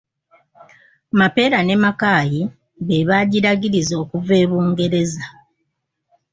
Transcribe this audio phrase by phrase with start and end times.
[1.19, 2.41] Mapeera ne Makaayi
[2.87, 5.25] be baagiragiriza okuva e Bungereza.